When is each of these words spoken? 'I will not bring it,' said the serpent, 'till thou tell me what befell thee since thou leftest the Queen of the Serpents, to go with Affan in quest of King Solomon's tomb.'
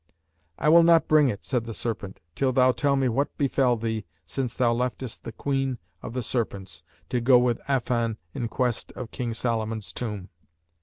'I 0.57 0.69
will 0.69 0.81
not 0.81 1.07
bring 1.07 1.29
it,' 1.29 1.45
said 1.45 1.65
the 1.65 1.75
serpent, 1.75 2.21
'till 2.33 2.53
thou 2.53 2.71
tell 2.71 2.95
me 2.95 3.07
what 3.07 3.37
befell 3.37 3.77
thee 3.77 4.03
since 4.25 4.55
thou 4.55 4.71
leftest 4.73 5.25
the 5.25 5.31
Queen 5.31 5.77
of 6.01 6.13
the 6.13 6.23
Serpents, 6.23 6.81
to 7.09 7.21
go 7.21 7.37
with 7.37 7.61
Affan 7.69 8.17
in 8.33 8.47
quest 8.47 8.91
of 8.93 9.11
King 9.11 9.35
Solomon's 9.35 9.93
tomb.' 9.93 10.29